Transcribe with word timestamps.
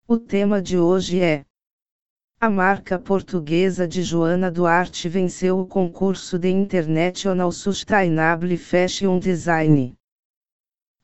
O 0.08 0.18
tema 0.18 0.62
de 0.62 0.78
hoje 0.78 1.20
é: 1.20 1.49
A 2.42 2.50
marca 2.50 2.98
portuguesa 2.98 3.86
de 3.86 4.02
Joana 4.02 4.50
Duarte 4.50 5.10
venceu 5.10 5.60
o 5.60 5.66
concurso 5.66 6.40
de 6.40 6.50
International 6.50 7.52
Sustainable 7.52 8.56
Fashion 8.56 9.20
Design. 9.20 9.94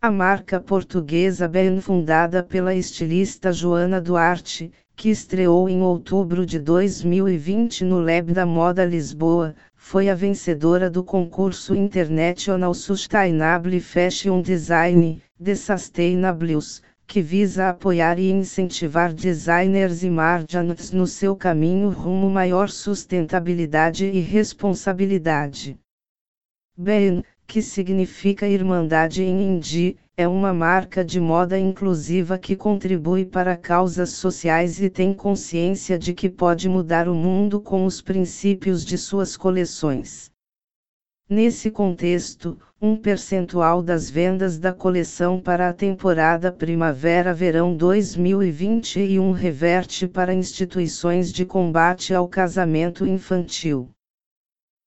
A 0.02 0.10
marca 0.10 0.62
portuguesa 0.62 1.46
bem 1.46 1.82
fundada 1.82 2.42
pela 2.42 2.74
estilista 2.74 3.52
Joana 3.52 4.00
Duarte, 4.00 4.72
que 4.96 5.10
estreou 5.10 5.68
em 5.68 5.82
outubro 5.82 6.46
de 6.46 6.58
2020 6.58 7.84
no 7.84 8.00
Lab 8.00 8.32
da 8.32 8.46
Moda 8.46 8.86
Lisboa, 8.86 9.54
foi 9.76 10.08
a 10.08 10.16
vencedora 10.16 10.90
do 10.90 11.04
concurso 11.04 11.76
International 11.76 12.74
Sustainable 12.74 13.82
Fashion 13.82 14.42
Design, 14.42 15.22
The 15.44 15.56
Sustainables, 15.56 16.82
que 17.08 17.22
visa 17.22 17.70
apoiar 17.70 18.20
e 18.20 18.32
incentivar 18.32 19.14
designers 19.14 20.04
e 20.04 20.10
margins 20.10 20.92
no 20.92 21.06
seu 21.06 21.36
caminho 21.36 21.90
rumo 21.90 22.30
maior 22.30 22.70
sustentabilidade 22.70 24.06
e 24.06 24.20
responsabilidade. 24.20 25.78
BEN, 26.78 27.24
que 27.48 27.62
significa 27.62 28.48
Irmandade 28.48 29.24
em 29.24 29.42
Hindi, 29.42 29.98
é 30.18 30.28
uma 30.28 30.54
marca 30.54 31.04
de 31.04 31.20
moda 31.20 31.60
inclusiva 31.60 32.38
que 32.38 32.56
contribui 32.56 33.26
para 33.26 33.56
causas 33.56 34.12
sociais 34.12 34.82
e 34.82 34.90
tem 34.90 35.14
consciência 35.14 36.00
de 36.00 36.14
que 36.14 36.30
pode 36.30 36.68
mudar 36.68 37.08
o 37.08 37.14
mundo 37.14 37.62
com 37.62 37.86
os 37.86 38.02
princípios 38.02 38.84
de 38.84 38.98
suas 38.98 39.38
coleções. 39.38 40.32
Nesse 41.28 41.72
contexto, 41.72 42.56
um 42.80 42.96
percentual 42.96 43.82
das 43.82 44.12
vendas 44.12 44.60
da 44.60 44.72
coleção 44.72 45.42
para 45.42 45.68
a 45.68 45.74
temporada 45.74 46.52
Primavera-Verão 46.52 47.76
2021 47.76 49.32
reverte 49.32 50.08
para 50.08 50.36
instituições 50.36 51.34
de 51.34 51.44
combate 51.44 52.14
ao 52.14 52.28
casamento 52.28 53.08
infantil. 53.08 53.90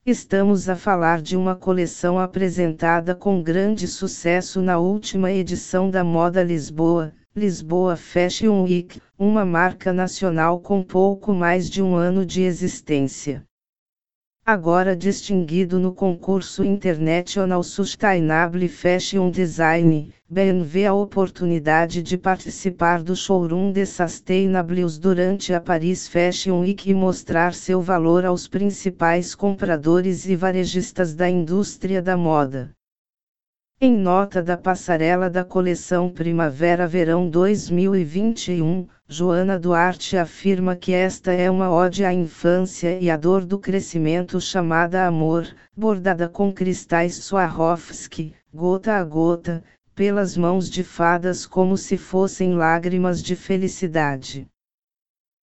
Estamos 0.07 0.69
a 0.69 0.77
falar 0.77 1.21
de 1.21 1.37
uma 1.37 1.57
coleção 1.57 2.21
apresentada 2.21 3.17
com 3.17 3.43
grande 3.43 3.89
sucesso 3.89 4.63
na 4.63 4.79
última 4.79 5.33
edição 5.33 5.91
da 5.91 6.05
Moda 6.05 6.41
Lisboa, 6.41 7.13
Lisboa 7.35 7.97
Fashion 7.97 8.63
Week, 8.63 9.03
uma 9.19 9.45
marca 9.45 9.93
nacional 9.93 10.61
com 10.61 10.85
pouco 10.85 11.35
mais 11.35 11.69
de 11.69 11.83
um 11.83 11.97
ano 11.97 12.25
de 12.25 12.43
existência 12.43 13.48
agora 14.51 14.97
distinguido 14.97 15.79
no 15.79 15.93
concurso 15.93 16.65
International 16.65 17.63
Sustainable 17.63 18.67
Fashion 18.67 19.31
Design, 19.31 20.11
Ben 20.27 20.63
vê 20.63 20.87
a 20.87 20.95
oportunidade 20.95 22.03
de 22.03 22.17
participar 22.17 23.03
do 23.03 23.15
showroom 23.15 23.71
de 23.71 23.85
Sustainables 23.85 24.97
durante 24.97 25.53
a 25.53 25.61
Paris 25.61 26.09
Fashion 26.09 26.61
Week 26.61 26.89
e 26.89 26.95
mostrar 26.95 27.53
seu 27.53 27.83
valor 27.83 28.25
aos 28.25 28.49
principais 28.49 29.35
compradores 29.35 30.27
e 30.27 30.35
varejistas 30.35 31.15
da 31.15 31.29
indústria 31.29 32.01
da 32.01 32.17
moda. 32.17 32.71
Em 33.81 33.97
nota 33.97 34.43
da 34.43 34.57
passarela 34.57 35.31
da 35.31 35.45
coleção 35.45 36.11
Primavera-Verão 36.11 37.31
2021, 37.31 38.89
Joana 39.07 39.57
Duarte 39.57 40.17
afirma 40.17 40.75
que 40.75 40.93
esta 40.93 41.33
é 41.33 41.49
uma 41.49 41.71
ode 41.71 42.05
à 42.05 42.13
infância 42.13 42.99
e 42.99 43.09
à 43.09 43.17
dor 43.17 43.45
do 43.45 43.57
crescimento 43.57 44.41
chamada 44.41 45.07
amor, 45.07 45.47
bordada 45.77 46.29
com 46.29 46.53
cristais 46.53 47.23
Swarovski, 47.23 48.35
gota 48.53 48.95
a 48.95 49.05
gota, 49.05 49.63
pelas 49.95 50.37
mãos 50.37 50.69
de 50.69 50.83
fadas 50.83 51.47
como 51.47 51.77
se 51.77 51.97
fossem 51.97 52.55
lágrimas 52.55 53.23
de 53.23 53.37
felicidade. 53.37 54.49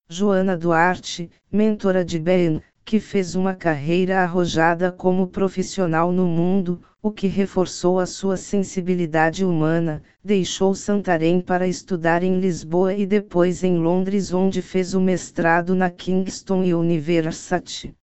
Joana 0.10 0.58
Duarte, 0.58 1.32
mentora 1.50 2.04
de 2.04 2.20
Ben, 2.20 2.62
que 2.86 3.00
fez 3.00 3.34
uma 3.34 3.56
carreira 3.56 4.20
arrojada 4.20 4.92
como 4.92 5.26
profissional 5.28 6.12
no 6.12 6.28
mundo, 6.28 6.80
o 7.02 7.12
que 7.12 7.26
reforçou 7.26 8.00
a 8.00 8.06
sua 8.06 8.38
sensibilidade 8.38 9.44
humana, 9.44 10.04
deixou 10.24 10.76
Santarém 10.76 11.42
para 11.42 11.68
estudar 11.68 12.22
em 12.22 12.40
Lisboa 12.40 12.94
e 12.94 13.08
depois 13.08 13.64
em 13.64 13.80
Londres, 13.80 14.32
onde 14.32 14.62
fez 14.62 14.94
o 14.94 15.02
mestrado 15.02 15.74
na 15.74 15.90
Kingston 15.90 16.62
University. 16.62 17.96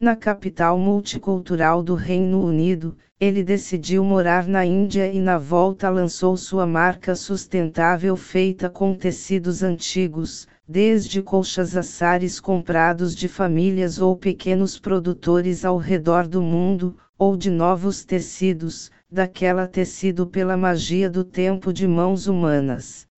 Na 0.00 0.16
capital 0.16 0.78
multicultural 0.78 1.82
do 1.82 1.94
Reino 1.94 2.42
Unido, 2.42 2.96
ele 3.20 3.44
decidiu 3.44 4.02
morar 4.02 4.48
na 4.48 4.64
Índia 4.64 5.12
e 5.12 5.20
na 5.20 5.36
volta 5.36 5.90
lançou 5.90 6.38
sua 6.38 6.66
marca 6.66 7.14
sustentável 7.14 8.16
feita 8.16 8.70
com 8.70 8.94
tecidos 8.94 9.62
antigos, 9.62 10.48
desde 10.66 11.20
colchas 11.20 11.76
assares 11.76 12.40
comprados 12.40 13.14
de 13.14 13.28
famílias 13.28 14.00
ou 14.00 14.16
pequenos 14.16 14.78
produtores 14.78 15.66
ao 15.66 15.76
redor 15.76 16.26
do 16.26 16.40
mundo, 16.40 16.96
ou 17.18 17.36
de 17.36 17.50
novos 17.50 18.02
tecidos, 18.02 18.90
daquela 19.12 19.66
tecido 19.66 20.26
pela 20.26 20.56
magia 20.56 21.10
do 21.10 21.22
tempo 21.22 21.74
de 21.74 21.86
mãos 21.86 22.26
humanas. 22.26 23.09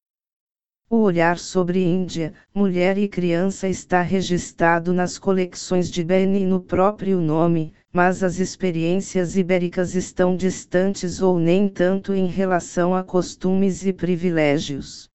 O 0.92 0.98
olhar 0.98 1.38
sobre 1.38 1.82
Índia, 1.82 2.34
mulher 2.54 2.98
e 2.98 3.08
criança 3.08 3.66
está 3.66 4.02
registrado 4.02 4.92
nas 4.92 5.18
coleções 5.18 5.90
de 5.90 6.04
Beni 6.04 6.44
no 6.44 6.60
próprio 6.60 7.18
nome, 7.18 7.72
mas 7.90 8.22
as 8.22 8.38
experiências 8.38 9.34
ibéricas 9.34 9.94
estão 9.94 10.36
distantes 10.36 11.22
ou 11.22 11.38
nem 11.38 11.66
tanto 11.66 12.12
em 12.12 12.26
relação 12.26 12.94
a 12.94 13.02
costumes 13.02 13.86
e 13.86 13.92
privilégios. 13.94 15.08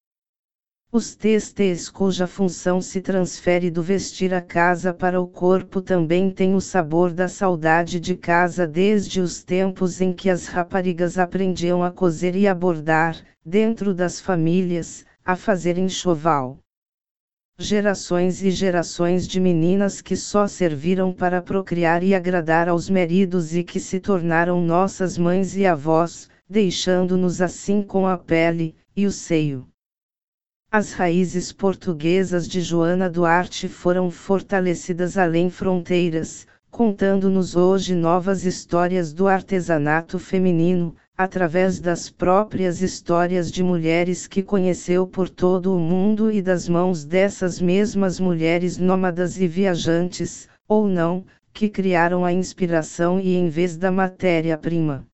Os 0.91 1.15
textos 1.15 1.89
cuja 1.89 2.25
função 2.25 2.81
se 2.81 2.99
transfere 2.99 3.69
do 3.69 3.83
vestir 3.83 4.33
a 4.33 4.41
casa 4.41 4.91
para 4.91 5.21
o 5.21 5.27
corpo 5.27 5.79
também 5.79 6.31
têm 6.31 6.55
o 6.55 6.59
sabor 6.59 7.13
da 7.13 7.27
saudade 7.27 7.99
de 7.99 8.15
casa 8.15 8.65
desde 8.65 9.21
os 9.21 9.43
tempos 9.43 10.01
em 10.01 10.11
que 10.11 10.27
as 10.27 10.47
raparigas 10.47 11.19
aprendiam 11.19 11.83
a 11.83 11.91
cozer 11.91 12.35
e 12.35 12.47
a 12.47 12.55
bordar, 12.55 13.15
dentro 13.45 13.93
das 13.93 14.19
famílias, 14.19 15.05
a 15.27 15.35
fazer 15.35 15.77
enxoval. 15.77 16.57
Gerações 17.59 18.41
e 18.41 18.49
gerações 18.49 19.27
de 19.27 19.41
meninas 19.41 19.99
que 19.99 20.15
só 20.15 20.47
serviram 20.47 21.11
para 21.11 21.41
procriar 21.41 22.01
e 22.01 22.15
agradar 22.15 22.69
aos 22.69 22.89
maridos 22.89 23.53
e 23.53 23.61
que 23.61 23.77
se 23.77 23.99
tornaram 23.99 24.61
nossas 24.61 25.17
mães 25.17 25.57
e 25.57 25.65
avós, 25.65 26.29
deixando-nos 26.49 27.41
assim 27.41 27.83
com 27.83 28.07
a 28.07 28.17
pele 28.17 28.73
e 28.95 29.05
o 29.05 29.11
seio. 29.11 29.67
As 30.71 30.93
raízes 30.93 31.51
portuguesas 31.51 32.47
de 32.47 32.61
Joana 32.61 33.09
Duarte 33.09 33.67
foram 33.67 34.09
fortalecidas 34.09 35.17
além 35.17 35.49
fronteiras, 35.49 36.47
contando-nos 36.71 37.53
hoje 37.53 37.93
novas 37.95 38.45
histórias 38.45 39.11
do 39.11 39.27
artesanato 39.27 40.17
feminino, 40.19 40.95
através 41.17 41.79
das 41.79 42.11
próprias 42.11 42.79
histórias 42.79 43.51
de 43.51 43.63
mulheres 43.63 44.27
que 44.27 44.43
conheceu 44.43 45.07
por 45.07 45.27
todo 45.27 45.75
o 45.75 45.79
mundo 45.79 46.31
e 46.31 46.43
das 46.43 46.69
mãos 46.69 47.03
dessas 47.03 47.59
mesmas 47.59 48.19
mulheres 48.19 48.77
nômadas 48.77 49.39
e 49.41 49.47
viajantes, 49.47 50.47
ou 50.67 50.87
não, 50.87 51.25
que 51.51 51.69
criaram 51.69 52.23
a 52.23 52.31
inspiração 52.31 53.19
e 53.19 53.35
em 53.35 53.49
vez 53.49 53.75
da 53.75 53.91
matéria-prima. 53.91 55.07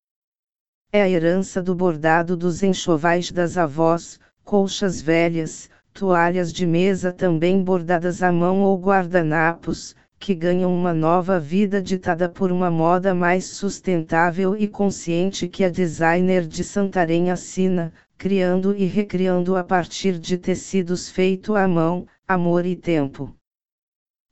É 0.92 1.00
a 1.00 1.08
herança 1.08 1.62
do 1.62 1.74
bordado 1.74 2.36
dos 2.36 2.62
enxovais 2.62 3.32
das 3.32 3.56
avós, 3.56 4.20
colchas 4.44 5.00
velhas, 5.00 5.70
toalhas 5.94 6.52
de 6.52 6.66
mesa 6.66 7.12
também 7.12 7.64
bordadas 7.64 8.22
à 8.22 8.30
mão 8.30 8.60
ou 8.60 8.78
guardanapos, 8.78 9.96
que 10.24 10.34
ganham 10.34 10.74
uma 10.74 10.94
nova 10.94 11.38
vida 11.38 11.82
ditada 11.82 12.30
por 12.30 12.50
uma 12.50 12.70
moda 12.70 13.14
mais 13.14 13.44
sustentável 13.44 14.56
e 14.56 14.66
consciente 14.66 15.46
que 15.46 15.62
a 15.62 15.68
designer 15.68 16.46
de 16.46 16.64
Santarém 16.64 17.30
assina, 17.30 17.92
criando 18.16 18.74
e 18.74 18.86
recriando 18.86 19.54
a 19.54 19.62
partir 19.62 20.18
de 20.18 20.38
tecidos 20.38 21.10
feito 21.10 21.54
à 21.54 21.68
mão, 21.68 22.06
amor 22.26 22.64
e 22.64 22.74
tempo. 22.74 23.36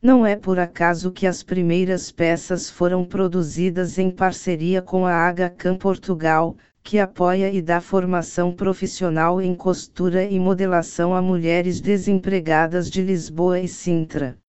Não 0.02 0.24
é 0.24 0.34
por 0.34 0.58
acaso 0.58 1.12
que 1.12 1.26
as 1.26 1.42
primeiras 1.42 2.10
peças 2.10 2.70
foram 2.70 3.04
produzidas 3.04 3.98
em 3.98 4.10
parceria 4.10 4.80
com 4.80 5.04
a 5.04 5.12
Aga 5.12 5.54
Portugal, 5.78 6.56
que 6.82 6.98
apoia 6.98 7.52
e 7.52 7.60
dá 7.60 7.82
formação 7.82 8.50
profissional 8.50 9.42
em 9.42 9.54
costura 9.54 10.24
e 10.24 10.40
modelação 10.40 11.14
a 11.14 11.20
mulheres 11.20 11.82
desempregadas 11.82 12.90
de 12.90 13.02
Lisboa 13.02 13.60
e 13.60 13.68
Sintra. 13.68 14.40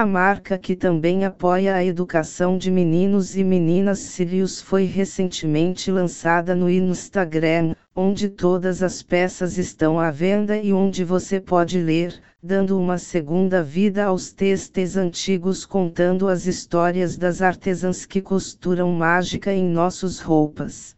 A 0.00 0.06
marca 0.06 0.56
que 0.56 0.74
também 0.74 1.26
apoia 1.26 1.74
a 1.74 1.84
educação 1.84 2.56
de 2.56 2.70
meninos 2.70 3.36
e 3.36 3.44
meninas 3.44 3.98
sírios 3.98 4.58
foi 4.58 4.84
recentemente 4.84 5.90
lançada 5.90 6.54
no 6.54 6.70
Instagram, 6.70 7.74
onde 7.94 8.30
todas 8.30 8.82
as 8.82 9.02
peças 9.02 9.58
estão 9.58 10.00
à 10.00 10.10
venda 10.10 10.56
e 10.56 10.72
onde 10.72 11.04
você 11.04 11.38
pode 11.38 11.78
ler, 11.78 12.18
dando 12.42 12.80
uma 12.80 12.96
segunda 12.96 13.62
vida 13.62 14.06
aos 14.06 14.32
textos 14.32 14.96
antigos 14.96 15.66
contando 15.66 16.28
as 16.28 16.46
histórias 16.46 17.18
das 17.18 17.42
artesãs 17.42 18.06
que 18.06 18.22
costuram 18.22 18.90
mágica 18.92 19.52
em 19.52 19.68
nossas 19.68 20.18
roupas. 20.18 20.94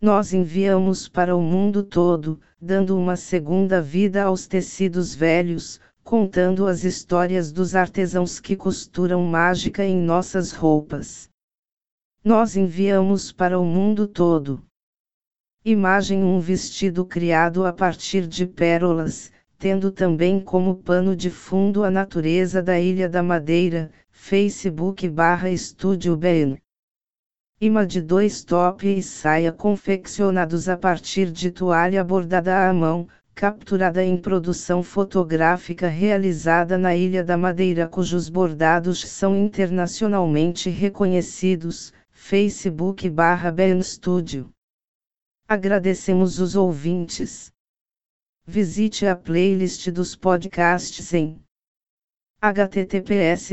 Nós 0.00 0.32
enviamos 0.32 1.10
para 1.10 1.36
o 1.36 1.42
mundo 1.42 1.82
todo, 1.82 2.40
dando 2.58 2.96
uma 2.96 3.16
segunda 3.16 3.82
vida 3.82 4.22
aos 4.22 4.46
tecidos 4.46 5.14
velhos, 5.14 5.78
contando 6.08 6.66
as 6.66 6.84
histórias 6.84 7.52
dos 7.52 7.74
artesãos 7.74 8.40
que 8.40 8.56
costuram 8.56 9.22
mágica 9.24 9.84
em 9.84 9.94
nossas 9.94 10.52
roupas. 10.52 11.28
Nós 12.24 12.56
enviamos 12.56 13.30
para 13.30 13.60
o 13.60 13.64
mundo 13.66 14.08
todo. 14.08 14.64
Imagem 15.62 16.24
um 16.24 16.40
vestido 16.40 17.04
criado 17.04 17.66
a 17.66 17.74
partir 17.74 18.26
de 18.26 18.46
pérolas, 18.46 19.30
tendo 19.58 19.92
também 19.92 20.40
como 20.40 20.76
pano 20.76 21.14
de 21.14 21.28
fundo 21.28 21.84
a 21.84 21.90
natureza 21.90 22.62
da 22.62 22.80
Ilha 22.80 23.06
da 23.06 23.22
Madeira, 23.22 23.90
Facebook 24.10 25.06
barra 25.10 25.50
Estúdio 25.50 26.16
Ben. 26.16 26.56
Ima 27.60 27.86
de 27.86 28.00
dois 28.00 28.42
top 28.42 28.88
e 28.88 29.02
saia 29.02 29.52
confeccionados 29.52 30.70
a 30.70 30.76
partir 30.78 31.30
de 31.30 31.50
toalha 31.50 32.02
bordada 32.02 32.66
à 32.66 32.72
mão, 32.72 33.06
capturada 33.38 34.04
em 34.04 34.16
produção 34.16 34.82
fotográfica 34.82 35.86
realizada 35.86 36.76
na 36.76 36.96
Ilha 36.96 37.22
da 37.22 37.36
Madeira, 37.36 37.86
cujos 37.86 38.28
bordados 38.28 38.98
são 39.08 39.36
internacionalmente 39.36 40.68
reconhecidos. 40.68 41.92
Facebook 42.10 43.08
barra 43.08 43.52
Ben 43.52 43.80
Studio. 43.80 44.50
Agradecemos 45.46 46.40
os 46.40 46.56
ouvintes. 46.56 47.52
Visite 48.44 49.06
a 49.06 49.14
playlist 49.14 49.88
dos 49.92 50.16
podcasts 50.16 51.14
em 51.14 51.40
https 52.42 53.52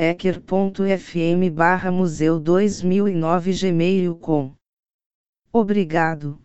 ecker.fm 0.00 1.50
museu 1.92 2.40
2009 2.40 3.52
gmail.com 3.52 4.54
Obrigado. 5.52 6.40